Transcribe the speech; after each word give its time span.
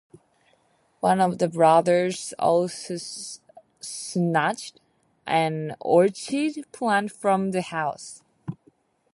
One 1.01 1.21
of 1.21 1.37
the 1.37 1.47
brothers 1.47 2.33
also 2.39 2.97
snatched 3.79 4.79
an 5.27 5.75
orchid 5.79 6.65
plant 6.71 7.11
from 7.11 7.51
the 7.51 7.61
house. 7.61 8.23